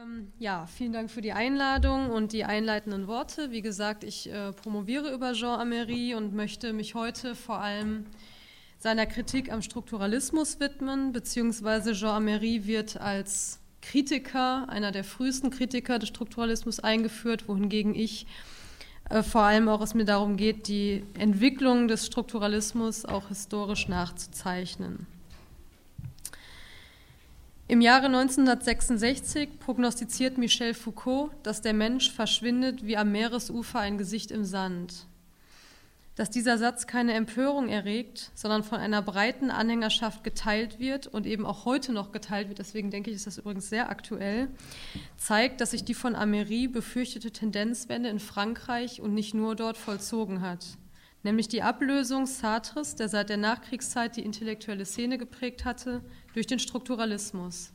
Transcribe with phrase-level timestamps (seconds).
[0.00, 3.50] Ähm, ja, vielen Dank für die Einladung und die einleitenden Worte.
[3.50, 8.06] Wie gesagt, ich äh, promoviere über Jean Amery und möchte mich heute vor allem
[8.78, 15.98] seiner Kritik am Strukturalismus widmen, beziehungsweise Jean Amery wird als Kritiker, einer der frühesten Kritiker
[15.98, 18.26] des Strukturalismus eingeführt, wohingegen ich
[19.10, 25.08] äh, vor allem auch es mir darum geht, die Entwicklung des Strukturalismus auch historisch nachzuzeichnen.
[27.70, 34.30] Im Jahre 1966 prognostiziert Michel Foucault, dass der Mensch verschwindet wie am Meeresufer ein Gesicht
[34.30, 35.04] im Sand.
[36.16, 41.44] Dass dieser Satz keine Empörung erregt, sondern von einer breiten Anhängerschaft geteilt wird und eben
[41.44, 44.48] auch heute noch geteilt wird, deswegen denke ich, ist das übrigens sehr aktuell,
[45.18, 50.40] zeigt, dass sich die von Amery befürchtete Tendenzwende in Frankreich und nicht nur dort vollzogen
[50.40, 50.64] hat
[51.22, 56.02] nämlich die Ablösung Sartres, der seit der Nachkriegszeit die intellektuelle Szene geprägt hatte,
[56.34, 57.72] durch den Strukturalismus.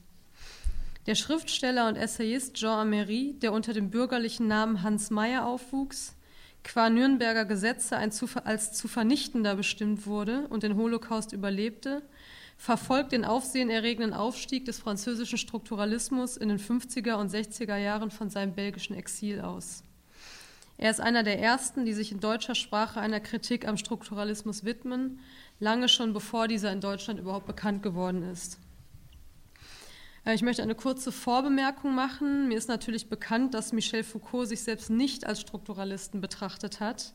[1.06, 6.16] Der Schriftsteller und Essayist Jean Amery, der unter dem bürgerlichen Namen Hans Meyer aufwuchs,
[6.64, 12.04] qua Nürnberger Gesetze als zu vernichtender bestimmt wurde und den Holocaust überlebte,
[12.58, 18.54] verfolgt den aufsehenerregenden Aufstieg des französischen Strukturalismus in den 50er und 60er Jahren von seinem
[18.54, 19.84] belgischen Exil aus.
[20.84, 25.22] Er ist einer der ersten, die sich in deutscher Sprache einer Kritik am Strukturalismus widmen,
[25.62, 28.60] lange schon bevor dieser in Deutschland überhaupt bekannt geworden ist.
[30.26, 32.50] Äh, ich möchte eine kurze Vorbemerkung machen.
[32.50, 37.14] Mir ist natürlich bekannt, dass Michel Foucault sich selbst nicht als Strukturalisten betrachtet hat.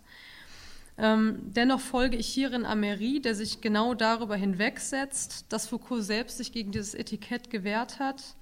[0.96, 6.52] Ähm, dennoch folge ich hierin Amery, der sich genau darüber hinwegsetzt, dass Foucault selbst sich
[6.52, 8.34] gegen dieses Etikett gewehrt hat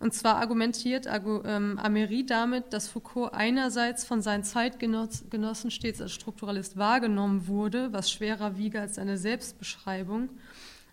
[0.00, 6.76] und zwar argumentiert ähm, Amery damit, dass Foucault einerseits von seinen Zeitgenossen stets als Strukturalist
[6.76, 10.28] wahrgenommen wurde, was schwerer wiege als seine Selbstbeschreibung,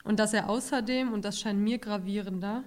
[0.04, 2.64] und dass er außerdem, und das scheint mir gravierender,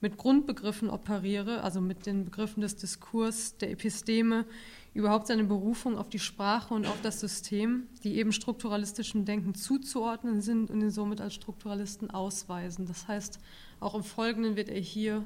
[0.00, 4.46] mit Grundbegriffen operiere, also mit den Begriffen des Diskurs, der Episteme,
[4.94, 10.40] überhaupt seine Berufung auf die Sprache und auf das System, die eben strukturalistischem Denken zuzuordnen
[10.40, 12.86] sind und ihn somit als Strukturalisten ausweisen.
[12.86, 13.38] Das heißt,
[13.78, 15.24] auch im Folgenden wird er hier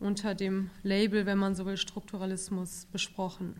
[0.00, 3.54] unter dem Label, wenn man so will, Strukturalismus besprochen.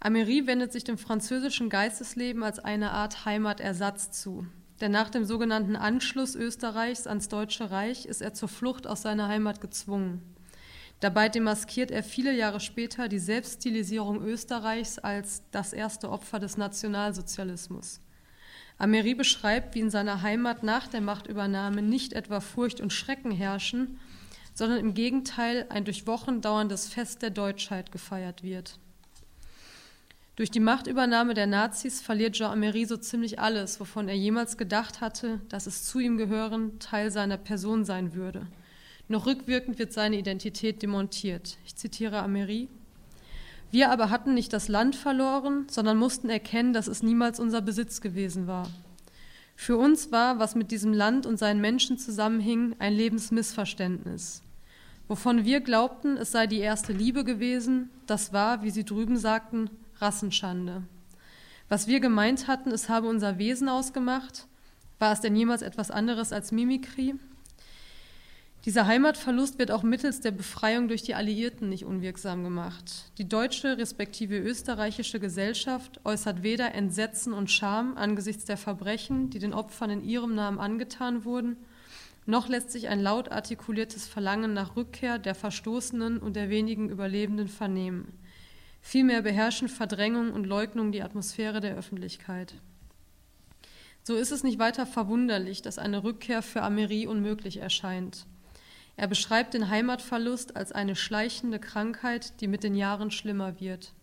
[0.00, 4.46] Amery wendet sich dem französischen Geistesleben als eine Art Heimatersatz zu.
[4.80, 9.26] Denn nach dem sogenannten Anschluss Österreichs ans Deutsche Reich ist er zur Flucht aus seiner
[9.26, 10.22] Heimat gezwungen.
[11.00, 18.00] Dabei demaskiert er viele Jahre später die Selbststilisierung Österreichs als das erste Opfer des Nationalsozialismus.
[18.78, 23.98] Amery beschreibt, wie in seiner Heimat nach der Machtübernahme nicht etwa Furcht und Schrecken herrschen,
[24.58, 28.80] sondern im Gegenteil ein durch Wochen dauerndes Fest der Deutschheit gefeiert wird.
[30.34, 35.00] Durch die Machtübernahme der Nazis verliert Jean Amery so ziemlich alles, wovon er jemals gedacht
[35.00, 38.48] hatte, dass es zu ihm gehören, Teil seiner Person sein würde.
[39.06, 41.56] Noch rückwirkend wird seine Identität demontiert.
[41.64, 42.66] Ich zitiere Amery.
[43.70, 48.00] Wir aber hatten nicht das Land verloren, sondern mussten erkennen, dass es niemals unser Besitz
[48.00, 48.68] gewesen war.
[49.54, 54.42] Für uns war, was mit diesem Land und seinen Menschen zusammenhing, ein Lebensmissverständnis.
[55.08, 59.70] Wovon wir glaubten, es sei die erste Liebe gewesen, das war, wie sie drüben sagten,
[59.96, 60.82] Rassenschande.
[61.70, 64.46] Was wir gemeint hatten, es habe unser Wesen ausgemacht,
[64.98, 67.14] war es denn jemals etwas anderes als Mimikrie?
[68.64, 73.10] Dieser Heimatverlust wird auch mittels der Befreiung durch die Alliierten nicht unwirksam gemacht.
[73.16, 79.54] Die deutsche respektive österreichische Gesellschaft äußert weder Entsetzen und Scham angesichts der Verbrechen, die den
[79.54, 81.56] Opfern in ihrem Namen angetan wurden,
[82.28, 87.48] noch lässt sich ein laut artikuliertes Verlangen nach Rückkehr der Verstoßenen und der wenigen Überlebenden
[87.48, 88.18] vernehmen.
[88.82, 92.52] Vielmehr beherrschen Verdrängung und Leugnung die Atmosphäre der Öffentlichkeit.
[94.02, 98.26] So ist es nicht weiter verwunderlich, dass eine Rückkehr für Amery unmöglich erscheint.
[98.96, 103.94] Er beschreibt den Heimatverlust als eine schleichende Krankheit, die mit den Jahren schlimmer wird.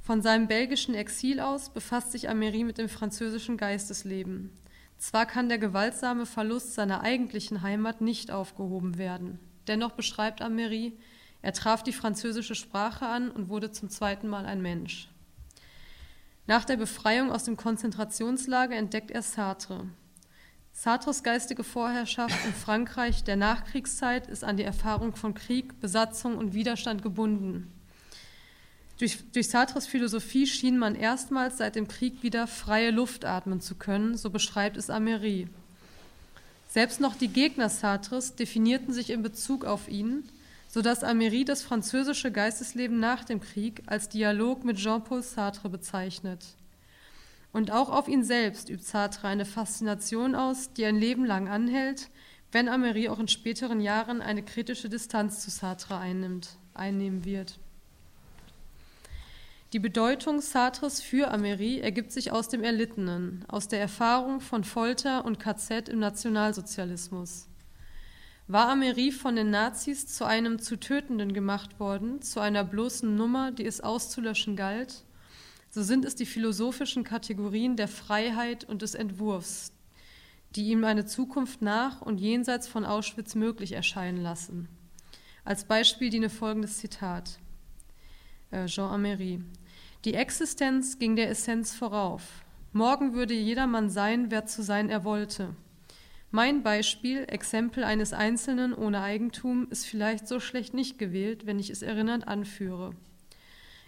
[0.00, 4.50] Von seinem belgischen Exil aus befasst sich Amery mit dem französischen Geistesleben.
[5.02, 9.40] Zwar kann der gewaltsame Verlust seiner eigentlichen Heimat nicht aufgehoben werden.
[9.66, 10.96] Dennoch beschreibt Amery,
[11.42, 15.08] er traf die französische Sprache an und wurde zum zweiten Mal ein Mensch.
[16.46, 19.88] Nach der Befreiung aus dem Konzentrationslager entdeckt er Sartre.
[20.72, 26.54] Sartres geistige Vorherrschaft in Frankreich der Nachkriegszeit ist an die Erfahrung von Krieg, Besatzung und
[26.54, 27.72] Widerstand gebunden.
[29.02, 33.74] Durch, durch Sartres Philosophie schien man erstmals seit dem Krieg wieder freie Luft atmen zu
[33.74, 35.48] können, so beschreibt es Amery.
[36.68, 40.22] Selbst noch die Gegner Sartres definierten sich in Bezug auf ihn,
[40.68, 46.46] sodass Amery das französische Geistesleben nach dem Krieg als Dialog mit Jean-Paul Sartre bezeichnet.
[47.52, 52.08] Und auch auf ihn selbst übt Sartre eine Faszination aus, die ein Leben lang anhält,
[52.52, 57.58] wenn Amery auch in späteren Jahren eine kritische Distanz zu Sartre einnimmt, einnehmen wird.
[59.72, 65.24] Die Bedeutung Sartres für Amery ergibt sich aus dem Erlittenen, aus der Erfahrung von Folter
[65.24, 67.48] und KZ im Nationalsozialismus.
[68.48, 73.50] War Amery von den Nazis zu einem zu Tötenden gemacht worden, zu einer bloßen Nummer,
[73.50, 75.04] die es auszulöschen galt,
[75.70, 79.72] so sind es die philosophischen Kategorien der Freiheit und des Entwurfs,
[80.54, 84.68] die ihm eine Zukunft nach und jenseits von Auschwitz möglich erscheinen lassen.
[85.46, 87.38] Als Beispiel diene folgendes Zitat.
[88.50, 89.40] Äh, Jean Amery.
[90.04, 92.44] Die Existenz ging der Essenz vorauf.
[92.72, 95.54] Morgen würde jedermann sein, wer zu sein er wollte.
[96.32, 101.70] Mein Beispiel, Exempel eines Einzelnen ohne Eigentum, ist vielleicht so schlecht nicht gewählt, wenn ich
[101.70, 102.96] es erinnernd anführe.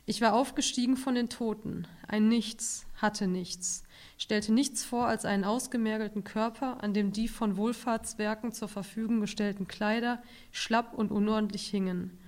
[0.07, 3.83] Ich war aufgestiegen von den Toten, ein Nichts, hatte nichts,
[4.17, 9.67] stellte nichts vor als einen ausgemergelten Körper, an dem die von Wohlfahrtswerken zur Verfügung gestellten
[9.67, 10.23] Kleider
[10.53, 12.21] schlapp und unordentlich hingen.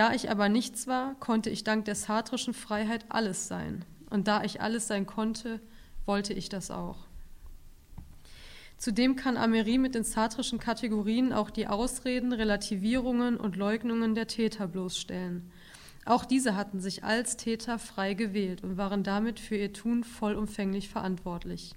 [0.00, 3.84] Da ich aber nichts war, konnte ich dank der sartrischen Freiheit alles sein.
[4.08, 5.60] Und da ich alles sein konnte,
[6.06, 7.06] wollte ich das auch.
[8.78, 14.68] Zudem kann Amery mit den sartrischen Kategorien auch die Ausreden, Relativierungen und Leugnungen der Täter
[14.68, 15.50] bloßstellen.
[16.06, 20.88] Auch diese hatten sich als Täter frei gewählt und waren damit für ihr Tun vollumfänglich
[20.88, 21.74] verantwortlich.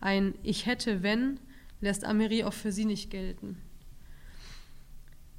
[0.00, 1.38] Ein Ich hätte wenn
[1.80, 3.62] lässt Amery auch für sie nicht gelten.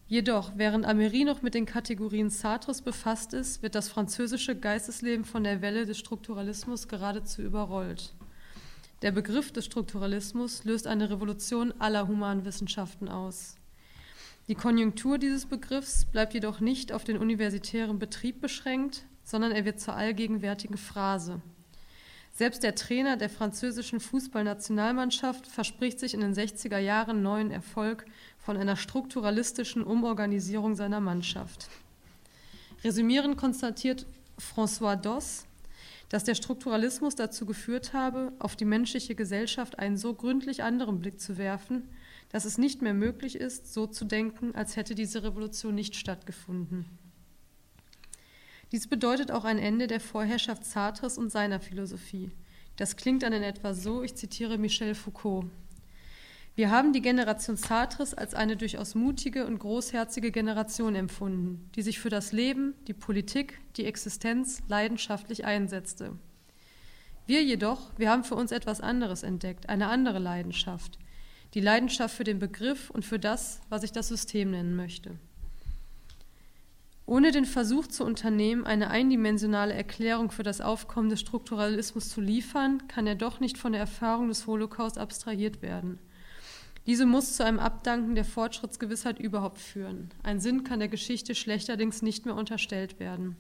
[0.08, 5.44] Jedoch, während Amery noch mit den Kategorien Sartres befasst ist, wird das französische Geistesleben von
[5.44, 8.14] der Welle des Strukturalismus geradezu überrollt.
[9.02, 13.56] Der Begriff des Strukturalismus löst eine Revolution aller Humanwissenschaften aus.
[14.48, 19.80] Die Konjunktur dieses Begriffs bleibt jedoch nicht auf den universitären Betrieb beschränkt, sondern er wird
[19.80, 21.42] zur allgegenwärtigen Phrase.
[22.32, 28.06] Selbst der Trainer der französischen Fußballnationalmannschaft verspricht sich in den 60er Jahren neuen Erfolg
[28.46, 31.68] von einer strukturalistischen Umorganisierung seiner Mannschaft.
[32.84, 34.06] Resümierend konstatiert
[34.40, 35.48] François Doss,
[36.10, 41.20] dass der Strukturalismus dazu geführt habe, auf die menschliche Gesellschaft einen so gründlich anderen Blick
[41.20, 41.90] zu werfen,
[42.30, 46.86] dass es nicht mehr möglich ist, so zu denken, als hätte diese Revolution nicht stattgefunden.
[48.72, 52.30] Dies bedeutet auch ein Ende der Vorherrschaft Sartres und seiner Philosophie.
[52.76, 55.46] Das klingt dann in etwa so, ich zitiere Michel Foucault.
[56.58, 62.00] Wir haben die Generation Sartres als eine durchaus mutige und großherzige Generation empfunden, die sich
[62.00, 66.14] für das Leben, die Politik, die Existenz leidenschaftlich einsetzte.
[67.28, 70.98] Wir jedoch, wir haben für uns etwas anderes entdeckt, eine andere Leidenschaft,
[71.56, 75.20] die Leidenschaft für den Begriff und für das, was ich das System nennen möchte.
[77.06, 82.88] Ohne den Versuch zu unternehmen, eine eindimensionale Erklärung für das Aufkommen des Strukturalismus zu liefern,
[82.88, 86.00] kann er doch nicht von der Erfahrung des Holocaust abstrahiert werden–
[86.88, 90.10] diese muss zu einem Abdanken der Fortschrittsgewissheit überhaupt führen.
[90.22, 93.36] Ein Sinn kann der Geschichte schlechterdings nicht mehr unterstellt werden.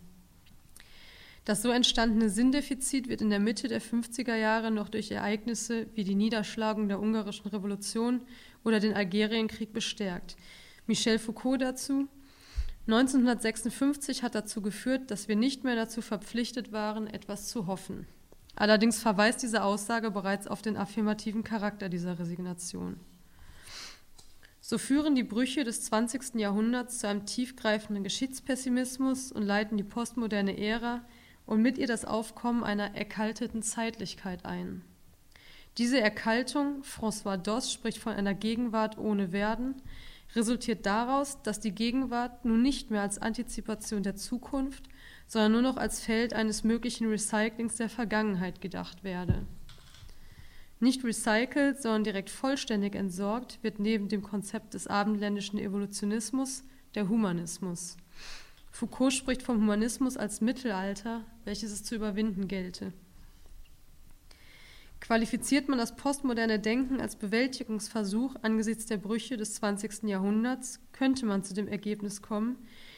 [1.45, 6.03] Das so entstandene Sinndefizit wird in der Mitte der 50er Jahre noch durch Ereignisse wie
[6.03, 8.21] die Niederschlagung der ungarischen Revolution
[8.63, 10.37] oder den Algerienkrieg bestärkt.
[10.87, 12.07] Michel Foucault dazu.
[12.87, 18.07] 1956 hat dazu geführt, dass wir nicht mehr dazu verpflichtet waren, etwas zu hoffen.
[18.55, 22.99] Allerdings verweist diese Aussage bereits auf den affirmativen Charakter dieser Resignation.
[24.67, 26.39] So führen die Brüche des 20.
[26.39, 31.05] Jahrhunderts zu einem tiefgreifenden Geschichtspessimismus und leiten die postmoderne Ära
[31.45, 34.81] und mit ihr das Aufkommen einer erkalteten Zeitlichkeit ein.
[35.77, 39.75] Diese Erkaltung, François Doss spricht von einer Gegenwart ohne Werden,
[40.33, 44.85] resultiert daraus, dass die Gegenwart nun nicht mehr als Antizipation der Zukunft,
[45.27, 49.45] sondern nur noch als Feld eines möglichen Recyclings der Vergangenheit gedacht werde.
[50.79, 56.63] Nicht recycelt, sondern direkt vollständig entsorgt wird neben dem Konzept des abendländischen Evolutionismus
[56.95, 57.97] der Humanismus.
[58.71, 62.91] Foucault spricht vom Humanismus als Mittelalter, welches es zu überwinden gelte.
[64.99, 70.03] Qualifiziert man das postmoderne Denken als Bewältigungsversuch angesichts der Brüche des 20.
[70.09, 72.57] Jahrhunderts, könnte man zu dem Ergebnis kommen,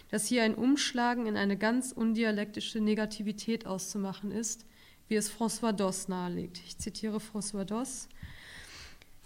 [0.10, 4.66] dass hier ein Umschlagen in eine ganz undialektische Negativität auszumachen ist,
[5.08, 6.62] wie es François Doss nahelegt.
[6.66, 8.08] Ich zitiere François Doss.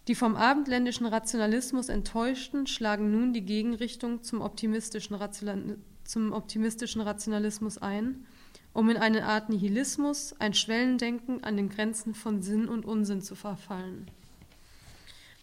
[0.08, 5.18] Die vom abendländischen Rationalismus Enttäuschten schlagen nun die Gegenrichtung zum optimistischen,
[6.04, 8.26] zum optimistischen Rationalismus ein,
[8.74, 13.36] um in eine Art Nihilismus, ein Schwellendenken an den Grenzen von Sinn und Unsinn zu
[13.36, 14.10] verfallen.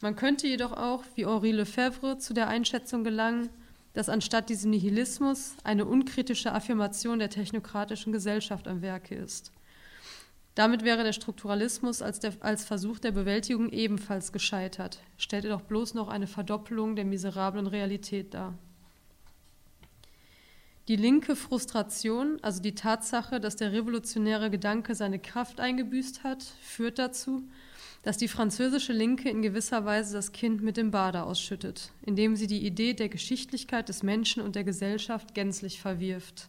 [0.01, 3.51] Man könnte jedoch auch, wie Henri Lefebvre, zu der Einschätzung gelangen,
[3.95, 9.53] dass anstatt diesem Nihilismus eine unkritische Affirmation der technokratischen Gesellschaft am Werke ist.
[10.59, 15.95] Damit wäre der Strukturalismus als, der, als Versuch der Bewältigung ebenfalls gescheitert, stellte doch bloß
[15.95, 18.59] noch eine Verdoppelung der miserablen Realität dar.
[20.89, 26.99] Die linke Frustration, also die Tatsache, dass der revolutionäre Gedanke seine Kraft eingebüßt hat, führt
[26.99, 27.45] dazu,
[28.03, 32.49] dass die französische Linke in gewisser Weise das Kind mit dem Bade ausschüttet, indem sie
[32.49, 36.49] die Idee der Geschichtlichkeit des Menschen und der Gesellschaft gänzlich verwirft.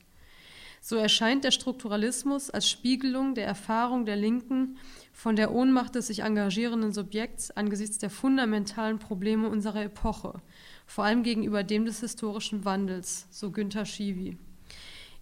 [0.81, 4.77] So erscheint der Strukturalismus als Spiegelung der Erfahrung der Linken
[5.11, 10.41] von der Ohnmacht des sich engagierenden Subjekts angesichts der fundamentalen Probleme unserer Epoche,
[10.85, 14.37] vor allem gegenüber dem des historischen Wandels, so Günter Schiwi.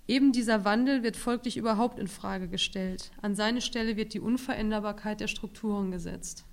[0.07, 3.11] Eben dieser Wandel wird folglich überhaupt in Frage gestellt.
[3.21, 6.45] An seine Stelle wird die Unveränderbarkeit der Strukturen gesetzt.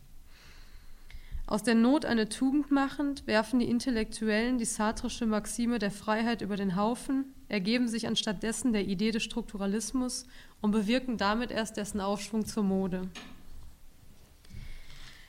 [1.46, 6.56] Aus der Not eine Tugend machend, werfen die Intellektuellen die sartrische Maxime der Freiheit über
[6.56, 10.26] den Haufen, ergeben sich anstattdessen der Idee des Strukturalismus
[10.60, 13.08] und bewirken damit erst dessen Aufschwung zur Mode.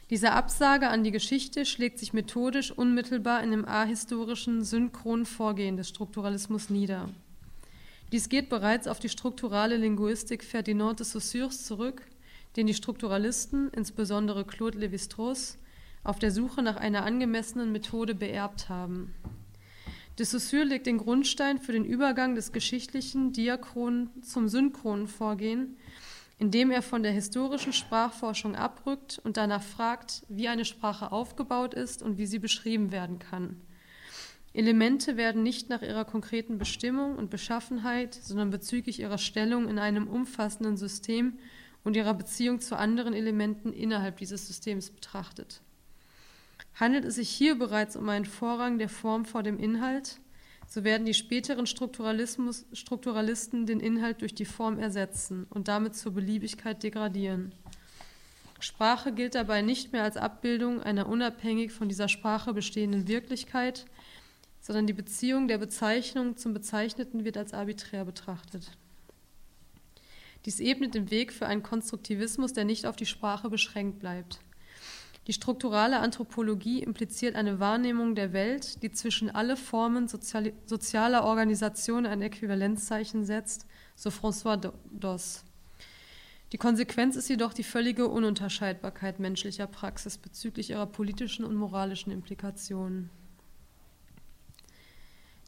[0.10, 5.88] Diese Absage an die Geschichte schlägt sich methodisch unmittelbar in dem ahistorischen, synchronen Vorgehen des
[5.90, 7.10] Strukturalismus nieder.
[8.12, 12.02] Dies geht bereits auf die strukturale Linguistik Ferdinand de Saussures zurück,
[12.56, 15.60] den die Strukturalisten, insbesondere Claude Lévi-Strauss,
[16.04, 19.14] auf der Suche nach einer angemessenen Methode beerbt haben.
[20.18, 25.76] De Saussure legt den Grundstein für den Übergang des geschichtlichen diachronen zum synchronen Vorgehen,
[26.38, 32.02] indem er von der historischen Sprachforschung abrückt und danach fragt, wie eine Sprache aufgebaut ist
[32.02, 33.62] und wie sie beschrieben werden kann.
[34.54, 40.08] Elemente werden nicht nach ihrer konkreten Bestimmung und Beschaffenheit, sondern bezüglich ihrer Stellung in einem
[40.08, 41.40] umfassenden System
[41.84, 45.62] und ihrer Beziehung zu anderen Elementen innerhalb dieses Systems betrachtet.
[46.76, 50.20] Handelt es sich hier bereits um einen Vorrang der Form vor dem Inhalt,
[50.68, 56.84] so werden die späteren Strukturalisten den Inhalt durch die Form ersetzen und damit zur Beliebigkeit
[56.84, 57.54] degradieren.
[58.60, 63.86] Sprache gilt dabei nicht mehr als Abbildung einer unabhängig von dieser Sprache bestehenden Wirklichkeit,
[64.60, 68.72] sondern die Beziehung der Bezeichnung zum Bezeichneten wird als arbiträr betrachtet.
[70.46, 74.40] Dies ebnet den Weg für einen Konstruktivismus, der nicht auf die Sprache beschränkt bleibt.
[75.28, 82.06] Die strukturale Anthropologie impliziert eine Wahrnehmung der Welt, die zwischen alle Formen soziale, sozialer Organisation
[82.06, 83.66] ein Äquivalenzzeichen setzt,
[83.96, 85.44] so François Doss.
[86.52, 93.10] Die Konsequenz ist jedoch die völlige Ununterscheidbarkeit menschlicher Praxis bezüglich ihrer politischen und moralischen Implikationen.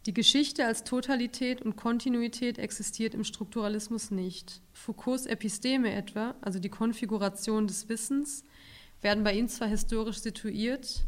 [0.07, 4.61] Die Geschichte als Totalität und Kontinuität existiert im Strukturalismus nicht.
[4.73, 8.43] Foucaults Episteme etwa, also die Konfiguration des Wissens,
[9.01, 11.05] werden bei ihm zwar historisch situiert,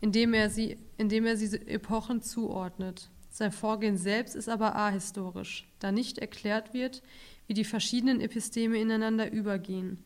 [0.00, 3.08] indem er sie, indem er sie Epochen zuordnet.
[3.30, 7.02] Sein Vorgehen selbst ist aber ahistorisch, da nicht erklärt wird,
[7.46, 10.04] wie die verschiedenen Episteme ineinander übergehen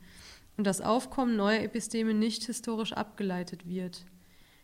[0.56, 4.04] und das Aufkommen neuer Episteme nicht historisch abgeleitet wird.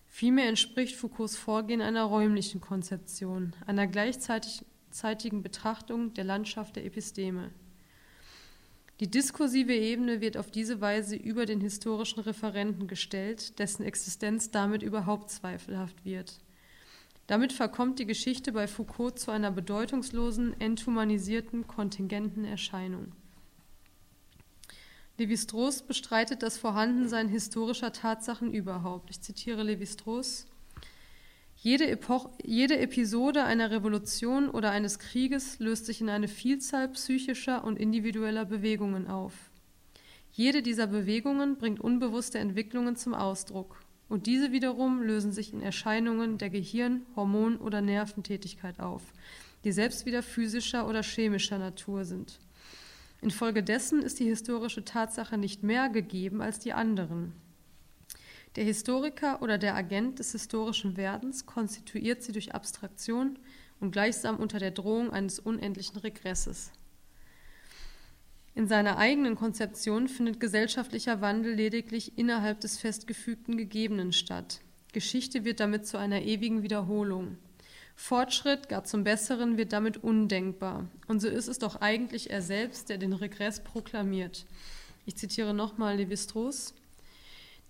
[0.06, 7.50] Vielmehr entspricht Foucaults Vorgehen einer räumlichen Konzeption, einer gleichzeitigen Betrachtung der Landschaft der Episteme.
[9.00, 14.82] Die diskursive Ebene wird auf diese Weise über den historischen Referenten gestellt, dessen Existenz damit
[14.82, 16.38] überhaupt zweifelhaft wird.
[17.26, 23.12] Damit verkommt die Geschichte bei Foucault zu einer bedeutungslosen, enthumanisierten, kontingenten Erscheinung.
[25.18, 29.10] Lévi-Strauss bestreitet das Vorhandensein historischer Tatsachen überhaupt.
[29.10, 30.46] Ich zitiere Lévi-Strauss.
[31.64, 37.62] Jede, Epoch, jede Episode einer Revolution oder eines Krieges löst sich in eine Vielzahl psychischer
[37.62, 39.32] und individueller Bewegungen auf.
[40.32, 43.78] Jede dieser Bewegungen bringt unbewusste Entwicklungen zum Ausdruck,
[44.08, 49.12] und diese wiederum lösen sich in Erscheinungen der Gehirn-, Hormon- oder Nerventätigkeit auf,
[49.62, 52.40] die selbst wieder physischer oder chemischer Natur sind.
[53.20, 57.34] Infolgedessen ist die historische Tatsache nicht mehr gegeben als die anderen.
[58.56, 63.38] Der Historiker oder der Agent des historischen Werdens konstituiert sie durch Abstraktion
[63.80, 66.70] und gleichsam unter der Drohung eines unendlichen Regresses.
[68.54, 74.60] In seiner eigenen Konzeption findet gesellschaftlicher Wandel lediglich innerhalb des festgefügten Gegebenen statt.
[74.92, 77.38] Geschichte wird damit zu einer ewigen Wiederholung.
[77.96, 80.88] Fortschritt, gar zum Besseren, wird damit undenkbar.
[81.06, 84.44] Und so ist es doch eigentlich er selbst, der den Regress proklamiert.
[85.06, 86.74] Ich zitiere nochmal Levi-Strauss.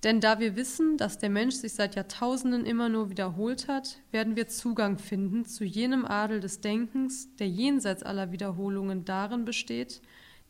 [0.02, 4.34] Denn da wir wissen, dass der Mensch sich seit Jahrtausenden immer nur wiederholt hat, werden
[4.34, 10.02] wir Zugang finden zu jenem Adel des Denkens, der jenseits aller Wiederholungen darin besteht,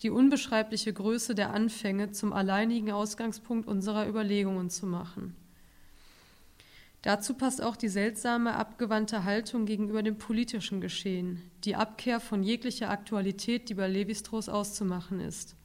[0.02, 5.36] die unbeschreibliche Größe der Anfänge zum alleinigen Ausgangspunkt unserer Überlegungen zu machen.
[7.02, 12.90] Dazu passt auch die seltsame, abgewandte Haltung gegenüber dem politischen Geschehen, die Abkehr von jeglicher
[12.90, 15.56] Aktualität, die bei Levi-Strauss auszumachen ist.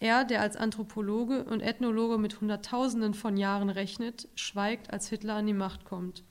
[0.00, 5.46] Er, der als Anthropologe und Ethnologe mit Hunderttausenden von Jahren rechnet, schweigt, als Hitler an
[5.46, 6.24] die Macht kommt.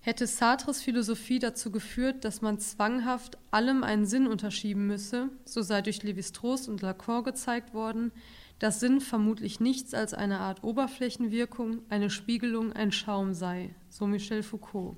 [0.00, 5.82] Hätte Sartres Philosophie dazu geführt, dass man zwanghaft allem einen Sinn unterschieben müsse, so sei
[5.82, 8.12] durch Lévi-Strauss und Lacan gezeigt worden,
[8.58, 14.42] dass Sinn vermutlich nichts als eine Art Oberflächenwirkung, eine Spiegelung, ein Schaum sei, so Michel
[14.42, 14.96] Foucault.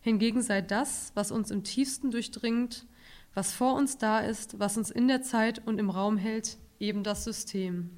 [0.00, 2.86] Hingegen sei das, was uns im tiefsten durchdringt,
[3.34, 7.02] was vor uns da ist, was uns in der Zeit und im Raum hält, eben
[7.02, 7.90] das System.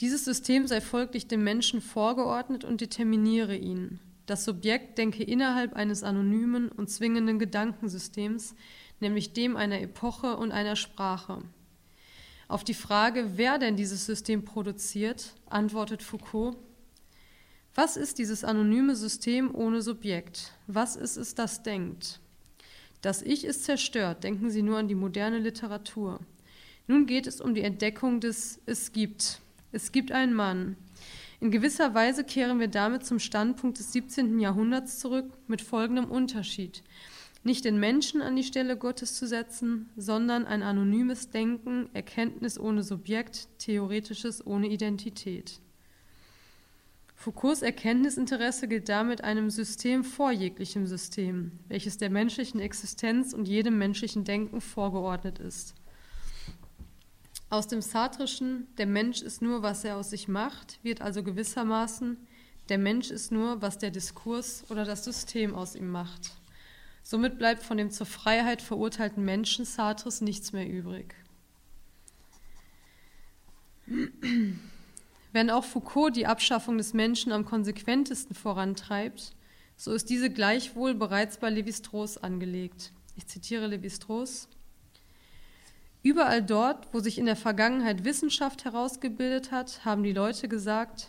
[0.00, 4.00] Dieses System sei folglich dem Menschen vorgeordnet und determiniere ihn.
[4.26, 8.54] Das Subjekt denke innerhalb eines anonymen und zwingenden Gedankensystems,
[9.00, 11.42] nämlich dem einer Epoche und einer Sprache.
[12.48, 16.56] Auf die Frage, wer denn dieses System produziert, antwortet Foucault,
[17.74, 20.52] was ist dieses anonyme System ohne Subjekt?
[20.66, 22.20] Was ist es, das denkt?
[23.02, 26.20] Das Ich ist zerstört, denken Sie nur an die moderne Literatur.
[26.86, 29.40] Nun geht es um die Entdeckung des Es gibt.
[29.72, 30.76] Es gibt einen Mann.
[31.40, 34.40] In gewisser Weise kehren wir damit zum Standpunkt des 17.
[34.40, 36.82] Jahrhunderts zurück mit folgendem Unterschied
[37.42, 42.82] nicht den Menschen an die Stelle Gottes zu setzen, sondern ein anonymes Denken, Erkenntnis ohne
[42.82, 45.60] Subjekt, Theoretisches ohne Identität.
[47.20, 53.76] Foucaults Erkenntnisinteresse gilt damit einem System vor jeglichem System, welches der menschlichen Existenz und jedem
[53.76, 55.74] menschlichen Denken vorgeordnet ist.
[57.50, 62.16] Aus dem Sartrischen, der Mensch ist nur, was er aus sich macht, wird also gewissermaßen,
[62.70, 66.30] der Mensch ist nur, was der Diskurs oder das System aus ihm macht.
[67.02, 71.14] Somit bleibt von dem zur Freiheit verurteilten Menschen Sartres nichts mehr übrig.
[75.32, 79.34] Wenn auch Foucault die Abschaffung des Menschen am konsequentesten vorantreibt,
[79.76, 82.92] so ist diese gleichwohl bereits bei Lévi-Strauss angelegt.
[83.16, 84.48] Ich zitiere Lévi-Strauss.
[86.02, 91.08] Überall dort, wo sich in der Vergangenheit Wissenschaft herausgebildet hat, haben die Leute gesagt,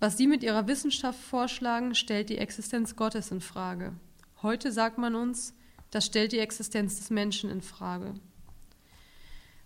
[0.00, 3.94] was sie mit ihrer Wissenschaft vorschlagen, stellt die Existenz Gottes in Frage.
[4.42, 5.54] Heute sagt man uns,
[5.90, 8.14] das stellt die Existenz des Menschen in Frage.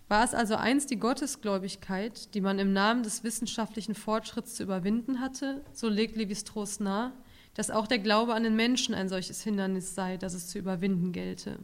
[0.07, 5.19] War es also einst die Gottesgläubigkeit, die man im Namen des wissenschaftlichen Fortschritts zu überwinden
[5.19, 7.13] hatte, so legt Lévi-Strauss nahe,
[7.53, 11.11] dass auch der Glaube an den Menschen ein solches Hindernis sei, das es zu überwinden
[11.11, 11.59] gelte.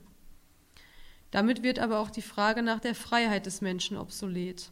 [1.31, 4.71] Damit wird aber auch die Frage nach der Freiheit des Menschen obsolet.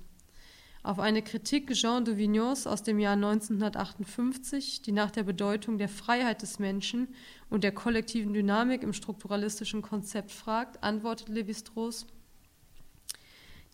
[0.81, 5.89] Auf eine Kritik Jean de Vignons aus dem Jahr 1958, die nach der Bedeutung der
[5.89, 7.09] Freiheit des Menschen
[7.49, 12.05] und der kollektiven Dynamik im strukturalistischen Konzept fragt, antwortet Lévi-Strauss,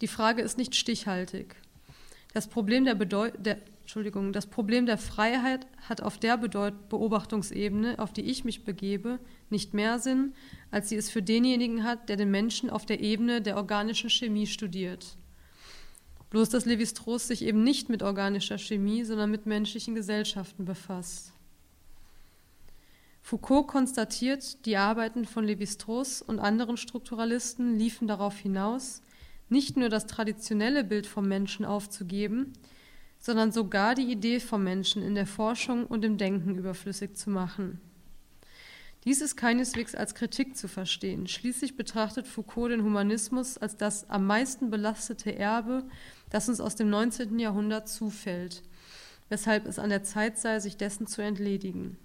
[0.04, 1.56] die Frage ist nicht stichhaltig.
[2.34, 8.00] Das Problem der, Bedeu der, Entschuldigung, das Problem der Freiheit hat auf der Bedeut Beobachtungsebene,
[8.00, 9.18] auf die ich mich begebe,
[9.50, 10.34] nicht mehr Sinn,
[10.72, 14.46] als sie es für denjenigen hat, der den Menschen auf der Ebene der organischen Chemie
[14.46, 15.16] studiert.
[16.32, 21.32] Bloß dass Lévi-Strauss sich eben nicht mit organischer Chemie, sondern mit menschlichen Gesellschaften befasst.
[23.22, 29.02] Foucault konstatiert, die Arbeiten von Lévi-Strauss und anderen Strukturalisten liefen darauf hinaus,
[29.54, 32.52] nicht nur das traditionelle Bild vom Menschen aufzugeben,
[33.20, 37.80] sondern sogar die Idee vom Menschen in der Forschung und im Denken überflüssig zu machen.
[39.06, 41.28] Dies ist keineswegs als Kritik zu verstehen.
[41.28, 45.84] Schließlich betrachtet Foucault den Humanismus als das am meisten belastete Erbe,
[46.30, 47.38] das uns aus dem 19.
[47.38, 48.64] Jahrhundert zufällt,
[49.30, 51.98] weshalb es an der Zeit sei, sich dessen zu entledigen.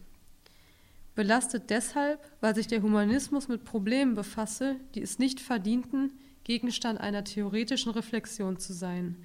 [1.14, 6.12] Belastet deshalb, weil sich der Humanismus mit Problemen befasse, die es nicht verdienten,
[6.48, 9.16] Gegenstand einer theoretischen Reflexion zu sein.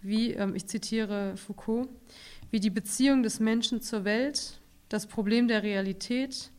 [0.00, 1.88] Wie, ähm, ich zitiere Foucault,
[2.52, 6.52] wie die Beziehung des Menschen zur Welt, das Problem der Realität,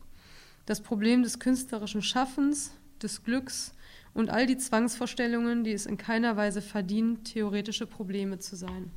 [0.66, 3.72] das Problem des künstlerischen Schaffens, des Glücks
[4.12, 8.90] und all die Zwangsvorstellungen, die es in keiner Weise verdienen, theoretische Probleme zu sein.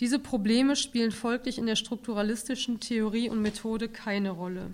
[0.00, 4.72] Diese Probleme spielen folglich in der strukturalistischen Theorie und Methode keine Rolle.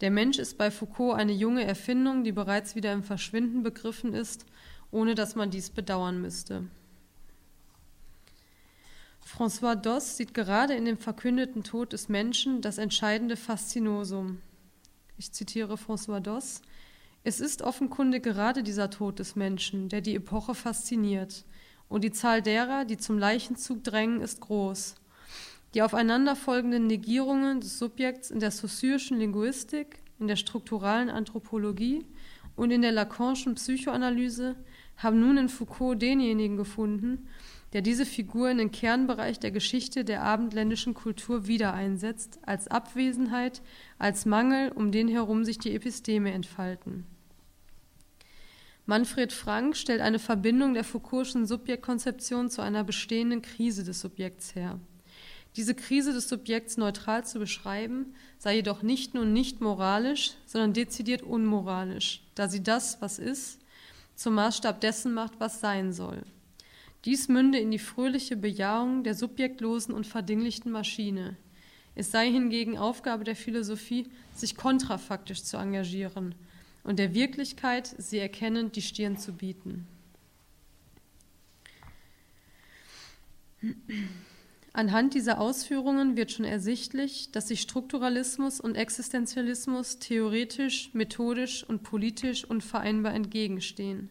[0.00, 4.46] Der Mensch ist bei Foucault eine junge Erfindung, die bereits wieder im Verschwinden begriffen ist,
[4.90, 6.64] ohne dass man dies bedauern müsste.
[9.26, 14.40] François Doss sieht gerade in dem verkündeten Tod des Menschen das entscheidende Faszinosum.
[15.18, 16.62] Ich zitiere François Doss.
[17.24, 21.44] Es ist offenkundig gerade dieser Tod des Menschen, der die Epoche fasziniert–
[21.88, 24.96] und die Zahl derer, die zum Leichenzug drängen, ist groß.
[25.76, 32.06] Die aufeinanderfolgenden Negierungen des Subjekts in der saussüre'schen Linguistik, in der strukturalen Anthropologie
[32.56, 34.56] und in der Lacanischen Psychoanalyse
[34.96, 37.28] haben nun in Foucault denjenigen gefunden,
[37.74, 43.60] der diese Figur in den Kernbereich der Geschichte der abendländischen Kultur wieder einsetzt, als Abwesenheit,
[43.98, 47.04] als Mangel, um den herum sich die Episteme entfalten.
[48.86, 54.80] Manfred Frank stellt eine Verbindung der Foucault'schen Subjektkonzeption zu einer bestehenden Krise des Subjekts her.
[55.56, 61.22] Diese Krise des Subjekts neutral zu beschreiben, sei jedoch nicht nur nicht moralisch, sondern dezidiert
[61.22, 63.58] unmoralisch, da sie das, was ist,
[64.14, 66.22] zum Maßstab dessen macht, was sein soll.
[67.06, 71.36] Dies münde in die fröhliche Bejahung der subjektlosen und verdinglichten Maschine.
[71.94, 76.34] Es sei hingegen Aufgabe der Philosophie, sich kontrafaktisch zu engagieren
[76.84, 79.86] und der Wirklichkeit, sie erkennend, die Stirn zu bieten.
[84.76, 92.44] Anhand dieser Ausführungen wird schon ersichtlich, dass sich Strukturalismus und Existenzialismus theoretisch, methodisch und politisch
[92.44, 94.10] unvereinbar entgegenstehen.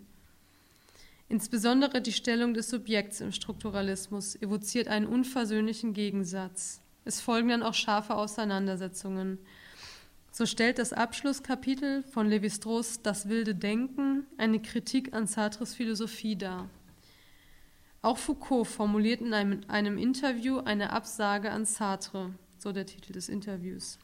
[1.30, 6.82] Insbesondere die Stellung des Subjekts im Strukturalismus evoziert einen unversöhnlichen Gegensatz.
[7.04, 9.38] Es folgen dann auch scharfe Auseinandersetzungen.
[10.32, 16.67] So stellt das Abschlusskapitel von Lévi-Strauss Das wilde Denken eine Kritik an Sartres Philosophie dar.
[18.06, 23.30] Auch Foucault formuliert in einem, einem Interview eine Absage an Sartre, so der Titel des
[23.30, 23.98] Interviews.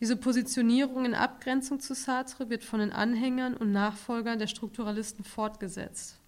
[0.00, 6.18] Diese Positionierung in Abgrenzung zu Sartre wird von den Anhängern und Nachfolgern der Strukturalisten fortgesetzt.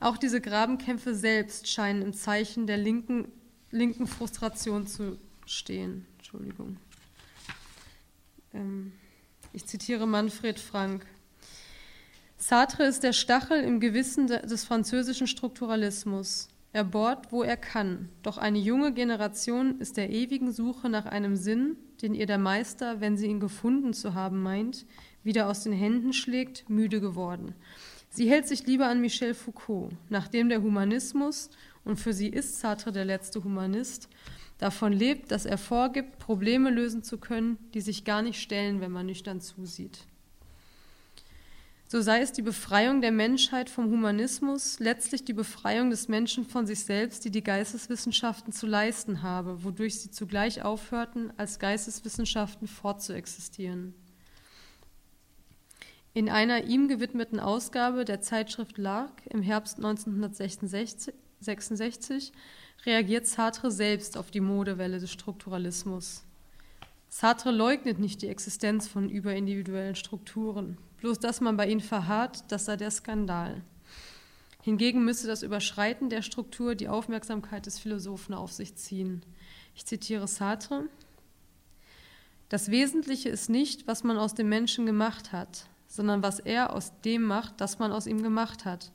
[0.00, 3.30] Auch diese Grabenkämpfe selbst scheinen im Zeichen der linken,
[3.70, 6.06] linken Frustration zu stehen.
[6.16, 6.76] Entschuldigung.
[8.52, 8.90] Ähm,
[9.52, 11.06] ich zitiere Manfred Frank.
[12.40, 16.48] Sartre ist der Stachel im Gewissen des französischen Strukturalismus.
[16.72, 21.34] Er bohrt, wo er kann, doch eine junge Generation ist der ewigen Suche nach einem
[21.34, 24.86] Sinn, den ihr der Meister, wenn sie ihn gefunden zu haben meint,
[25.24, 27.56] wieder aus den Händen schlägt, müde geworden.
[28.08, 31.50] Sie hält sich lieber an Michel Foucault, nachdem der Humanismus,
[31.84, 34.08] und für sie ist Sartre der letzte Humanist,
[34.58, 38.92] davon lebt, dass er vorgibt, Probleme lösen zu können, die sich gar nicht stellen, wenn
[38.92, 40.06] man nüchtern zusieht
[41.90, 46.66] so sei es die Befreiung der Menschheit vom Humanismus, letztlich die Befreiung des Menschen von
[46.66, 53.94] sich selbst, die die Geisteswissenschaften zu leisten habe, wodurch sie zugleich aufhörten, als Geisteswissenschaften fortzuexistieren.
[56.12, 62.32] In einer ihm gewidmeten Ausgabe der Zeitschrift Lark im Herbst 1966
[62.84, 66.27] reagiert Sartre selbst auf die Modewelle des Strukturalismus.
[67.08, 70.78] Sartre leugnet nicht die Existenz von überindividuellen Strukturen.
[70.98, 73.62] Bloß dass man bei ihnen verharrt, das sei der Skandal.
[74.62, 79.22] Hingegen müsse das Überschreiten der Struktur die Aufmerksamkeit des Philosophen auf sich ziehen.
[79.74, 80.88] Ich zitiere Sartre.
[82.48, 86.92] Das Wesentliche ist nicht, was man aus dem Menschen gemacht hat, sondern was er aus
[87.04, 88.90] dem macht, das man aus ihm gemacht hat.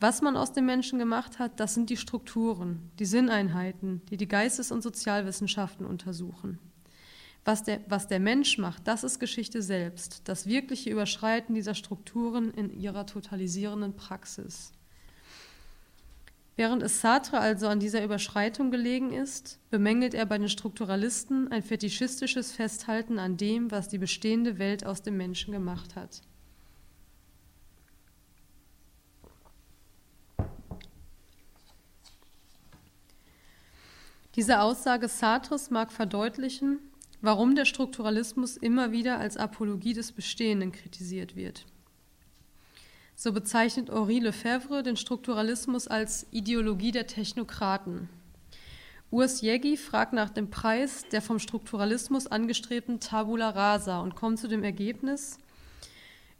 [0.00, 4.28] Was man aus dem Menschen gemacht hat, das sind die Strukturen, die Sinneinheiten, die die
[4.28, 6.58] Geistes- und Sozialwissenschaften untersuchen.
[7.44, 12.52] Was der, was der Mensch macht, das ist Geschichte selbst, das wirkliche Überschreiten dieser Strukturen
[12.52, 14.72] in ihrer totalisierenden Praxis.
[16.58, 21.62] Während es Sartre also an dieser Überschreitung gelegen ist, bemängelt er bei den Strukturalisten ein
[21.62, 26.20] fetischistisches Festhalten an dem, was die bestehende Welt aus dem Menschen gemacht hat.
[34.34, 36.80] Diese Aussage Sartres mag verdeutlichen,
[37.20, 41.66] warum der Strukturalismus immer wieder als Apologie des Bestehenden kritisiert wird.
[43.14, 48.08] So bezeichnet Henri Lefebvre den Strukturalismus als Ideologie der Technokraten.
[49.10, 54.48] Urs Jägi fragt nach dem Preis der vom Strukturalismus angestrebten Tabula rasa und kommt zu
[54.48, 55.38] dem Ergebnis,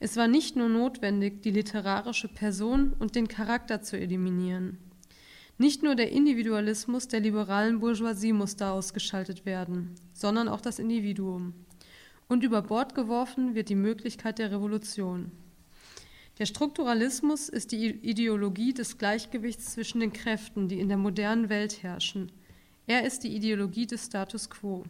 [0.00, 4.78] es war nicht nur notwendig, die literarische Person und den Charakter zu eliminieren.
[5.60, 11.52] Nicht nur der Individualismus der liberalen Bourgeoisie muss da ausgeschaltet werden, sondern auch das Individuum.
[12.28, 15.32] Und über Bord geworfen wird die Möglichkeit der Revolution.
[16.38, 21.82] Der Strukturalismus ist die Ideologie des Gleichgewichts zwischen den Kräften, die in der modernen Welt
[21.82, 22.30] herrschen.
[22.86, 24.84] Er ist die Ideologie des Status quo.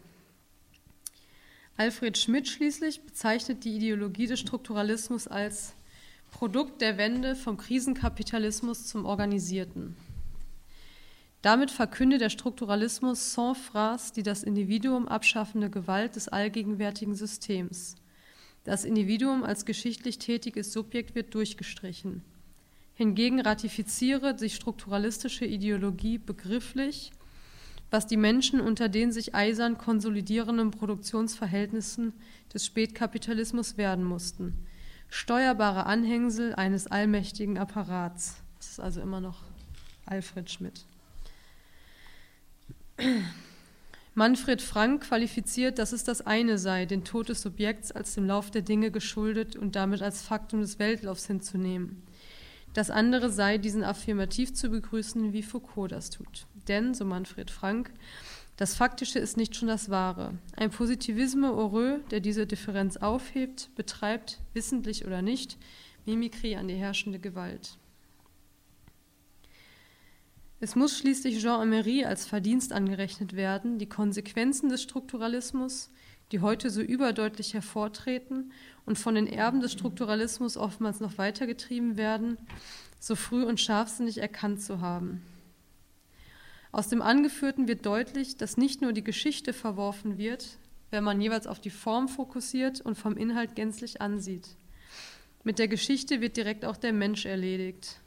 [1.77, 5.73] Alfred Schmidt schließlich bezeichnet die Ideologie des Strukturalismus als
[6.29, 9.95] Produkt der Wende vom Krisenkapitalismus zum Organisierten.
[11.41, 17.95] Damit verkündet der Strukturalismus sans phrase die das Individuum abschaffende Gewalt des allgegenwärtigen Systems.
[18.65, 22.23] Das Individuum als geschichtlich tätiges Subjekt wird durchgestrichen.
[22.93, 27.11] Hingegen ratifiziere die strukturalistische Ideologie begrifflich,
[27.89, 32.11] was die Menschen unter den sich eisern konsolidierenden Produktionsverhältnissen
[32.53, 34.67] des Spätkapitalismus werden mussten.
[35.07, 38.43] Steuerbare Anhängsel eines allmächtigen Apparats.
[38.57, 39.43] Das ist also immer noch
[40.05, 40.85] Alfred Schmidt.
[44.15, 48.51] Manfred Frank qualifiziert, dass es das eine sei, den Tod des Subjekts als dem Lauf
[48.51, 52.03] der Dinge geschuldet und damit als Faktum des Weltlaufs hinzunehmen.
[52.73, 56.45] Das andere sei, diesen affirmativ zu begrüßen, wie Foucault das tut.
[56.67, 57.91] Denn, so Manfred Frank,
[58.57, 60.33] das Faktische ist nicht schon das Wahre.
[60.57, 65.57] Ein Positivisme heureux, der diese Differenz aufhebt, betreibt, wissentlich oder nicht,
[66.05, 67.77] Mimikrie an die herrschende Gewalt.
[70.61, 75.89] Es muss schließlich Jean Amery als Verdienst angerechnet werden, die Konsequenzen des Strukturalismus,
[76.33, 78.51] die heute so überdeutlich hervortreten
[78.85, 82.37] und von den Erben des Strukturalismus oftmals noch weitergetrieben werden,
[82.99, 85.21] so früh und scharfsinnig erkannt zu haben.
[86.73, 90.57] Aus dem Angeführten wird deutlich, dass nicht nur die Geschichte verworfen wird,
[90.91, 94.57] wenn man jeweils auf die Form fokussiert und vom Inhalt gänzlich ansieht.
[95.45, 98.01] Mit der Geschichte wird direkt auch der Mensch erledigt.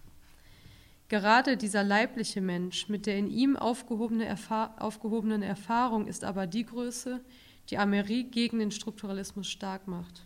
[1.13, 6.65] Gerade dieser leibliche Mensch mit der in ihm aufgehobene Erfahr aufgehobenen Erfahrung ist aber die
[6.65, 7.21] Größe,
[7.69, 10.25] die Amerie gegen den Strukturalismus stark macht.